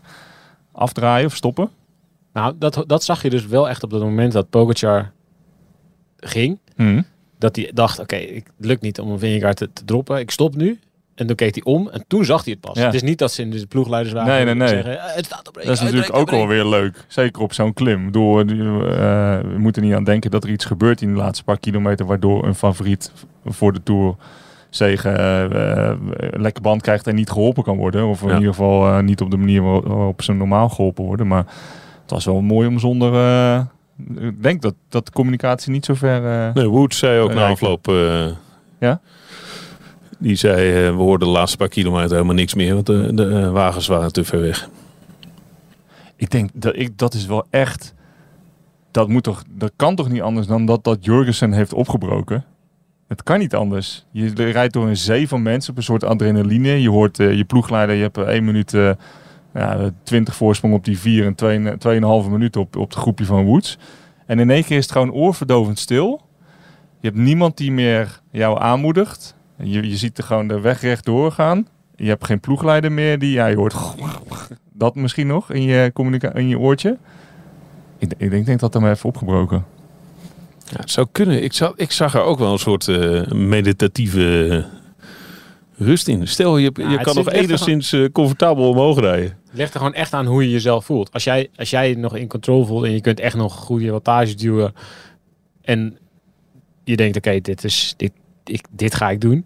[0.72, 1.69] afdraaien of stoppen.
[2.34, 5.12] Nou, dat, dat zag je dus wel echt op het moment dat Pogacar
[6.17, 6.60] ging.
[6.76, 7.06] Hmm.
[7.38, 10.19] Dat hij dacht, oké, okay, het lukt niet om een Vingegaard te, te droppen.
[10.19, 10.80] Ik stop nu.
[11.15, 12.84] En toen keek hij om en toen zag hij het pas.
[12.84, 14.34] Het is niet dat ze in de ploegleiders waren.
[14.34, 14.67] Nee, nee, nee.
[14.67, 17.06] Zeggen, eh, het staat op Dat is natuurlijk ook wel weer leuk.
[17.08, 18.12] Zeker op zo'n klim.
[18.12, 18.56] Door, uh,
[19.39, 22.06] we moeten niet aan denken dat er iets gebeurt in de laatste paar kilometer.
[22.06, 23.12] Waardoor een favoriet
[23.45, 24.15] voor de Tour
[24.69, 25.13] zegen
[25.56, 25.93] uh,
[26.32, 28.06] lekker band krijgt en niet geholpen kan worden.
[28.06, 31.28] Of in ieder geval niet op de manier waarop ze normaal geholpen worden.
[31.28, 31.45] Maar
[32.02, 33.13] het was wel mooi om zonder...
[34.19, 36.52] ik denk dat, dat de communicatie niet zo ver...
[36.54, 37.86] nee, Wood zei ook na afloop...
[38.80, 39.02] ja?
[40.23, 43.25] Die zei, uh, we hoorden de laatste paar kilometer helemaal niks meer, want de, de
[43.25, 44.69] uh, wagens waren te ver weg.
[46.15, 47.93] Ik denk dat ik dat is wel echt.
[48.91, 52.45] Dat moet toch, dat kan toch niet anders dan dat dat Jurgensen heeft opgebroken.
[53.07, 54.05] Het kan niet anders.
[54.12, 56.81] Je rijdt door een zee van mensen op een soort adrenaline.
[56.81, 58.71] Je hoort uh, je ploegleider, je hebt één minuut,
[59.53, 63.45] ja, 20 voorsprong op die vier en twee, tweeënhalve minuut op, op het groepje van
[63.45, 63.77] Woods.
[64.25, 66.21] En in één keer is het gewoon oorverdovend stil.
[66.99, 69.36] Je hebt niemand die meer jou aanmoedigt.
[69.57, 71.67] Je, je ziet er gewoon de weg rechtdoor gaan.
[71.95, 73.75] Je hebt geen ploegleider meer die jij hoort.
[74.75, 76.97] Dat misschien nog in je, communica in je oortje.
[77.97, 79.65] Ik, ik denk, denk dat hem even opgebroken.
[80.69, 81.43] Ja, het zou kunnen.
[81.43, 84.65] Ik, zag, ik zag er ook wel een soort uh, meditatieve
[85.77, 86.27] rust in.
[86.27, 89.37] Stel, je, je kan nog enigszins uh, comfortabel omhoog rijden.
[89.47, 91.11] Het ligt er gewoon echt aan hoe je jezelf voelt.
[91.11, 94.35] Als jij, als jij nog in controle voelt en je kunt echt nog goede wattage
[94.35, 94.73] duwen.
[95.61, 95.97] En
[96.83, 98.11] je denkt, oké, dit is dit,
[98.43, 99.45] ik, dit ga ik doen.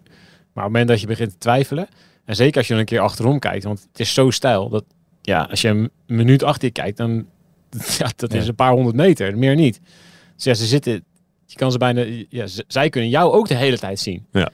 [0.52, 1.88] Maar op het moment dat je begint te twijfelen,
[2.24, 4.84] en zeker als je dan een keer achterom kijkt, want het is zo stijl, dat
[5.22, 7.26] ja, als je een minuut achter je kijkt, dan
[7.98, 9.80] ja, dat is een paar honderd meter, meer niet.
[10.34, 11.04] Dus ja, ze zitten,
[11.46, 14.26] Je kan ze bijna, ja, zij kunnen jou ook de hele tijd zien.
[14.32, 14.50] Ja.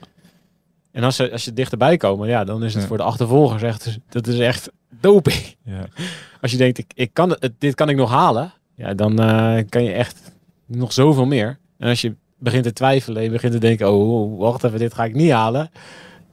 [0.92, 2.88] En als ze, als je dichterbij komen, ja, dan is het Ja.
[2.88, 5.56] voor de achtervolgers echt, dat is echt doping.
[5.64, 5.86] Ja.
[6.40, 9.58] Als je denkt, ik, ik kan het, dit kan ik nog halen, ja, dan eh,
[9.68, 10.32] kan je echt
[10.66, 11.58] nog zoveel meer.
[11.78, 15.04] En als je begint te twijfelen, je begint te denken, oh, wacht even, dit ga
[15.04, 15.70] ik niet halen.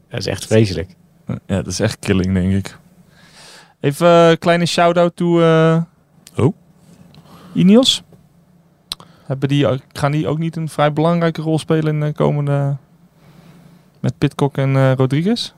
[0.09, 0.95] Dat is echt vreselijk.
[1.27, 2.77] ja, dat is echt killing, denk ik.
[3.79, 5.41] Even een kleine shout-out toe...
[5.43, 5.81] eh
[6.45, 6.53] Oh.
[7.53, 8.03] Ineos.
[9.25, 12.75] Hebben die, ook- gaan die ook niet een vrij belangrijke rol spelen in de komende...
[13.99, 15.53] Met Pitcock en eh, Rodriguez?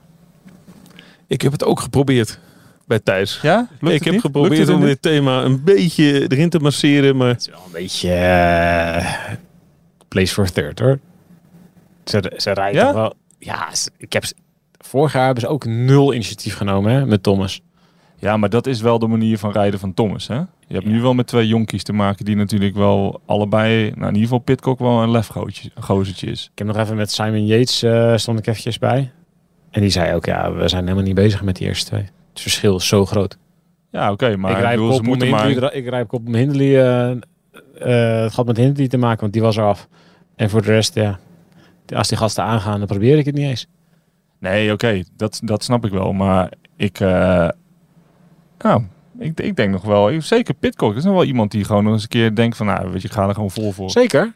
[1.26, 2.38] Ik heb het ook geprobeerd
[2.86, 3.38] bij Thijs.
[3.42, 3.68] Ja?
[3.80, 4.20] Lukt ik het heb niet?
[4.20, 7.62] geprobeerd Lukt het om dit thema een beetje erin te masseren, maar Het is wel
[7.66, 9.14] een beetje eh,
[10.14, 10.98] place for third, hoor.
[12.04, 12.94] Ze, ze rijden Ja?
[12.94, 13.14] wel...
[13.38, 14.24] Ja, ze- ik heb...
[14.78, 17.60] Vorig jaar hebben ze ook nul initiatief genomen hè, met Thomas.
[18.18, 20.34] Ja, maar dat is wel de manier van rijden van Thomas, hè?
[20.66, 20.90] Je hebt Ja.
[20.90, 23.82] nu wel met twee jonkies te maken die natuurlijk wel allebei...
[23.84, 26.44] Nou, in ieder geval Pitcock wel een lefgozertje is.
[26.52, 29.10] Ik heb nog even met Simon Yates eh, stond ik eventjes bij.
[29.70, 32.02] En die zei ook, ja, we zijn helemaal niet bezig met die eerste twee.
[32.32, 33.36] Het verschil is zo groot.
[33.90, 35.72] Ja, oké, maar ik rijd op Hindley, maar...
[35.74, 36.82] ik rijd op Hindley.
[37.78, 39.88] eh, het had met Hindley te maken, want die was eraf.
[40.36, 41.18] En voor de rest, ja,
[41.94, 43.66] als die gasten aangaan, dan probeer ik het niet eens.
[44.38, 46.12] Nee, oké, dat, dat snap ik wel.
[46.12, 47.00] Maar ik...
[47.00, 47.48] eh,
[48.58, 48.82] Nou,
[49.18, 50.22] ik, ik denk nog wel...
[50.22, 52.66] Zeker Pitcock is nog wel iemand die gewoon nog eens een keer denkt van...
[52.66, 53.90] Nou, weet je, ik ga er gewoon vol voor.
[53.90, 54.32] Zeker.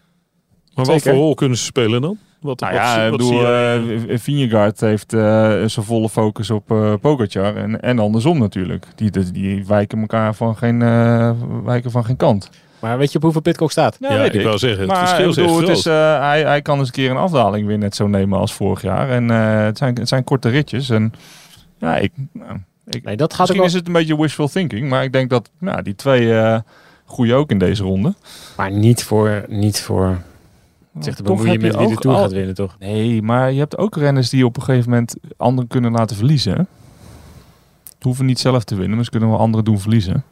[0.75, 2.19] Maar wat voor rol kunnen ze spelen dan?
[2.41, 5.21] Wat, Nou wat- ja, ik wat bedoel, eh Vingegaard heeft eh,
[5.67, 8.87] zijn volle focus op eh Pogacar en, en andersom natuurlijk.
[8.95, 11.31] Die, die, die wijken elkaar van geen, eh,
[11.65, 12.51] wijken van geen kant.
[12.81, 13.97] Maar weet je op hoeveel Pitcock staat?
[14.01, 16.43] Ja, ja, weet ik wou zeggen, het Maar verschil ik is het is, eh, hij,
[16.43, 19.11] hij kan eens een keer een afdaling weer net zo nemen als vorig jaar.
[19.11, 20.91] En eh, het, zijn, het zijn korte ritjes.
[20.91, 21.13] En
[21.79, 23.67] ja, ik, nou, ik, Nee, dat gaat ook misschien wel...
[23.67, 24.89] is het een beetje wishful thinking.
[24.89, 26.59] Maar ik denk dat nou, die twee eh
[27.07, 28.15] groeien ook in deze ronde.
[28.57, 30.19] Maar niet voor, niet voor
[31.23, 32.77] bemoeien heb je met wie de Tour al- gaat winnen, toch?
[32.79, 36.69] Nee, maar je hebt ook renners die op een gegeven moment anderen kunnen laten verliezen.
[38.01, 40.25] hoeven niet zelf te winnen, maar ze kunnen wel anderen doen verliezen.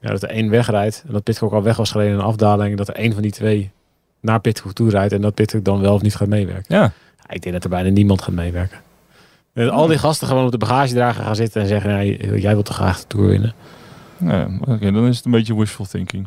[0.00, 2.70] Ja, dat er één wegrijdt en dat Pitcock al weg was gereden in een afdaling.
[2.70, 3.70] En dat er één van die twee
[4.20, 6.64] naar Pitcock toe rijdt en dat Pitcock dan wel of niet gaat meewerken.
[6.76, 8.78] Ja, Ja, ik denk dat er bijna niemand gaat meewerken.
[9.52, 12.06] En dat al die gasten gewoon op de bagagedrager gaan zitten en zeggen,
[12.40, 13.52] jij wilt toch graag de Tour winnen?
[14.18, 16.26] ja oké, dan is het een beetje wishful thinking.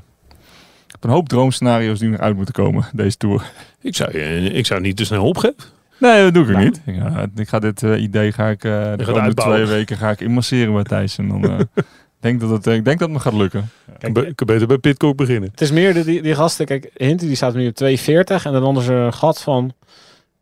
[0.85, 3.51] Ik heb een hoop droomscenario's die nog uit moeten komen, deze tour.
[3.81, 5.55] Ik zou, je- ik zou niet te snel opgeven.
[5.99, 6.63] Nee, dat doe ik Nou.
[6.63, 6.81] niet.
[6.85, 9.63] Ja, ik ga dit eh, idee ga ik, eh, de komende uitbouwen.
[9.65, 11.17] twee weken ga ik inmasseren bij Thijs.
[11.17, 11.59] En dan eh,
[12.23, 13.69] denk dat het, eh, ik denk dat het me gaat lukken.
[13.99, 15.49] Ik kan, beter bij Pitcock beginnen.
[15.51, 18.51] Het is meer de, die, die gasten, kijk, Hinten die staat nu op 2,40 en
[18.51, 19.73] dan anders een gat van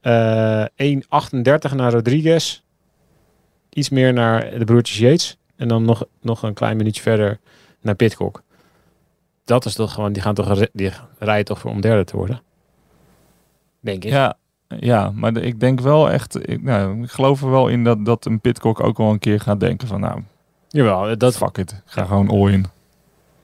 [0.01, 2.61] eh 1,38 naar Rodriguez.
[3.69, 5.37] Iets meer naar de broertjes Yates.
[5.55, 7.39] En dan nog, nog een klein minuutje verder
[7.81, 8.41] naar Pitcock.
[9.45, 12.41] Dat is toch gewoon, die gaan toch, die rijden toch voor om derde te worden.
[13.79, 14.11] Denk ik.
[14.11, 14.37] Ja,
[14.79, 18.05] ja maar de- ik denk wel echt, ik, nou, ik geloof er wel in dat,
[18.05, 20.21] dat een Pitcock ook wel een keer gaat denken van nou,
[20.71, 21.71] Jawel, dat dat fuck it.
[21.71, 22.65] Ik ga gewoon all in.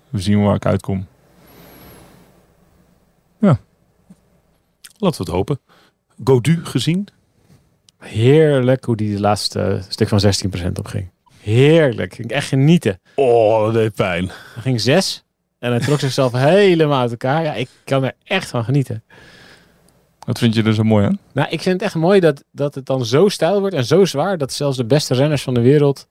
[0.09, 1.07] We zien waar ik uitkom.
[4.99, 5.59] Laten we het hopen.
[6.23, 7.07] Godu gezien?
[7.97, 10.21] heerlijk hoe die de laatste stuk van
[10.65, 11.09] 16% opging.
[11.41, 12.13] Heerlijk.
[12.13, 12.99] Ging echt genieten.
[13.15, 14.31] Oh, dat deed pijn.
[14.53, 15.23] Hij ging zes
[15.59, 17.43] en hij trok zichzelf helemaal uit elkaar.
[17.43, 19.03] Ja, ik kan er echt van genieten.
[20.19, 21.19] Wat vind je er zo mooi aan?
[21.31, 24.05] Nou, ik vind het echt mooi dat, dat het dan zo stijl wordt en zo
[24.05, 26.07] zwaar dat zelfs de beste renners van de wereld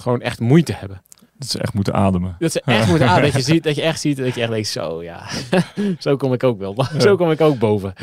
[0.00, 1.02] gewoon echt moeite hebben.
[1.38, 2.36] Dat ze echt moeten ademen.
[2.38, 4.50] Dat ze echt moeten aan, dat je ziet, dat je echt ziet, dat je echt
[4.50, 5.26] denkt, zo ja,
[5.98, 7.94] zo kom ik ook wel, zo kom ik ook boven.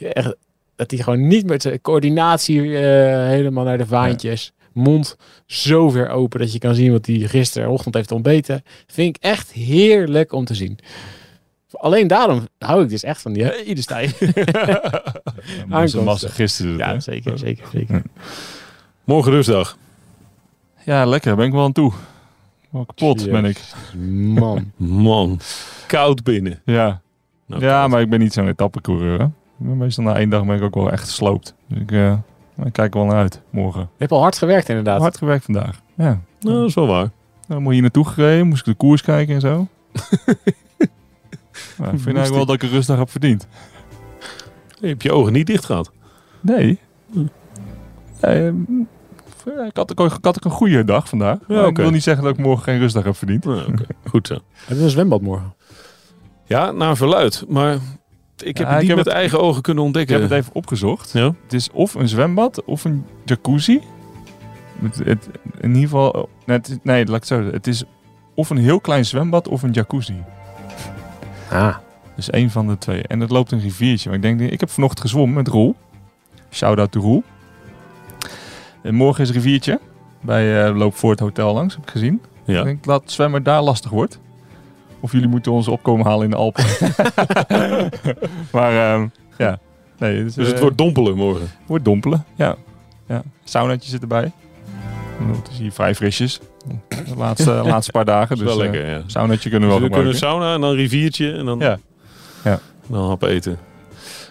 [0.00, 0.36] Echt,
[0.76, 6.08] dat hij gewoon niet met zijn coördinatie eh, helemaal naar de vaantjes, mond zo ver
[6.08, 8.62] open dat je kan zien wat hij gisterochtend heeft ontbeten.
[8.86, 10.78] Vind ik echt heerlijk om te zien.
[11.70, 14.10] Alleen daarom hou ik dus echt van die hele stijl.
[15.68, 16.04] Aankomsten.
[16.04, 16.76] massa gisteren.
[16.76, 17.00] Ja, hè?
[17.00, 18.02] zeker, zeker, zeker.
[19.04, 19.76] Morgen rustdag.
[20.88, 21.36] Ja, lekker.
[21.36, 21.92] Ben ik wel aan toe.
[22.70, 23.32] Wel kapot Jezus.
[23.32, 23.60] ben ik.
[24.38, 24.72] Man.
[25.04, 25.40] Man,
[25.86, 26.60] koud binnen.
[26.64, 27.00] Ja,
[27.46, 27.90] Nou, ja koud.
[27.90, 29.18] maar ik ben niet zo'n etappecoureur.
[29.20, 29.26] hè.
[29.74, 31.54] Meestal na één dag ben ik ook wel echt gesloopt.
[31.66, 32.12] Dus ik, eh,
[32.64, 33.80] ik kijk er wel naar uit morgen.
[33.80, 35.00] Je hebt al hard gewerkt inderdaad.
[35.00, 35.80] Hard gewerkt vandaag.
[35.94, 36.20] Ja.
[36.40, 37.10] Nou, dat is wel waar.
[37.46, 39.48] Dan moet je hier naartoe gereden, moest ik de koers kijken en zo.
[41.78, 43.46] nou, ik vind eigenlijk wel dat ik een rustdag heb verdiend.
[44.80, 45.92] Je hebt je ogen niet dicht gehad.
[46.40, 46.78] Nee.
[47.12, 47.28] Nee,
[48.20, 48.54] ehm,
[49.66, 51.38] ik, had, ik had ook een goede dag vandaag.
[51.68, 53.44] Ik wil niet zeggen dat ik morgen geen rustdag heb verdiend.
[53.44, 53.84] Nou, oké.
[54.08, 54.38] Goed zo.
[54.52, 55.54] Hebben we een zwembad morgen?
[56.44, 57.44] Ja, naar verluid.
[57.48, 57.74] Maar
[58.36, 60.20] ik heb Ja, het ik niet heb met het- eigen ogen kunnen Ik ontdekken.
[60.20, 61.12] heb het even opgezocht.
[61.12, 61.34] Ja?
[61.42, 63.80] Het is of een zwembad of een jacuzzi.
[64.82, 65.28] Het, het,
[65.60, 66.28] in ieder geval...
[66.46, 67.54] Nee, het is- nee, laat ik het zo zeggen.
[67.54, 67.84] Het is
[68.34, 70.16] of een heel klein zwembad of een jacuzzi.
[71.50, 71.76] Ah.
[72.16, 73.02] Dus één van de twee.
[73.02, 74.08] En het loopt een riviertje.
[74.08, 75.76] Maar ik denk, ik heb vanochtend gezwommen met Roel.
[76.50, 77.22] Shout-out to Roel.
[78.82, 79.80] En morgen is riviertje.
[80.20, 82.22] Bij eh Loop voor het hotel langs, heb ik gezien.
[82.44, 82.58] Ja.
[82.58, 84.18] Ik denk dat zwemmen daar lastig wordt.
[85.00, 86.64] Of jullie moeten ons opkomen halen in de Alpen.
[88.52, 89.06] maar ehm,
[89.38, 89.58] ja.
[89.98, 91.48] Nee, Dus het eh, wordt dompelen morgen.
[91.66, 92.24] wordt dompelen.
[92.34, 92.56] Ja.
[93.06, 93.22] ja.
[93.44, 94.32] Saunaatje zit erbij.
[95.36, 96.40] Het is hier vrij frisjes.
[96.88, 98.36] De laatste, laatste paar dagen.
[98.36, 99.02] Dus wel eh, lekker, ja.
[99.06, 101.78] saunaatje kunnen we Dus wel we kunnen sauna en dan riviertje en dan, Ja.
[102.44, 102.60] Ja.
[102.86, 103.58] dan hap eten.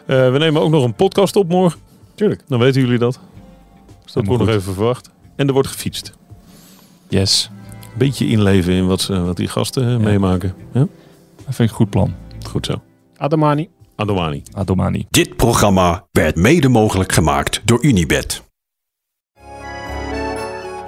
[0.05, 1.79] Eh, we nemen ook nog een podcast op morgen.
[2.15, 2.41] Tuurlijk.
[2.47, 3.19] Dan weten jullie dat.
[4.07, 5.09] Dus dat wordt nog even verwacht.
[5.35, 6.13] En er wordt gefietst.
[7.07, 7.49] Yes.
[7.97, 10.53] Beetje inleven in wat, ze, wat die gasten eh, meemaken.
[10.73, 10.87] Ja?
[11.45, 12.13] Dat vind ik een goed plan.
[12.49, 12.81] Goed zo.
[13.17, 13.69] Adamani.
[13.95, 14.43] Adomani.
[14.51, 15.05] Adomani.
[15.09, 18.43] Dit programma werd mede mogelijk gemaakt door Unibed.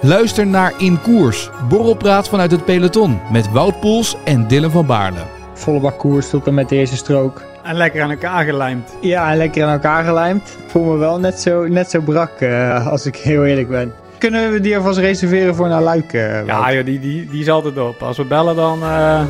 [0.00, 5.26] Luister naar In Koers, borrelpraat vanuit het peloton met Wout Poels en Dylan van Baarle.
[5.54, 7.42] volle bak koers tot en met de eerste strook.
[7.64, 8.94] En lekker aan elkaar gelijmd.
[9.00, 10.42] Ja, en lekker aan elkaar gelijmd.
[10.64, 13.92] Ik voel me wel net zo, net zo brak, eh, als ik heel eerlijk ben.
[14.18, 16.12] Kunnen we die alvast reserveren voor naar Luik?
[16.12, 16.46] eh?
[16.46, 18.02] Ja, joh, die, die, die is altijd op.
[18.02, 19.22] Als we bellen, dan, eh,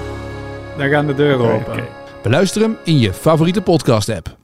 [0.77, 1.73] dan gaan de deuren open.
[1.73, 1.83] oké.
[2.23, 4.39] Beluister hem in je favoriete podcast app.